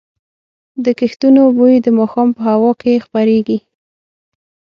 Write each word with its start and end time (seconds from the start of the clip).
د 0.83 0.85
کښتونو 0.99 1.41
بوی 1.57 1.75
د 1.85 1.87
ماښام 1.97 2.29
په 2.37 2.41
هوا 2.49 2.71
کې 2.81 3.03
خپرېږي. 3.05 3.59